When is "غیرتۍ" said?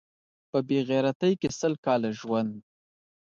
0.89-1.33